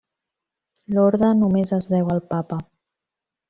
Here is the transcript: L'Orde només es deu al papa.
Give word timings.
L'Orde 0.95 1.31
només 1.43 1.75
es 1.79 1.91
deu 1.95 2.13
al 2.17 2.25
papa. 2.35 2.61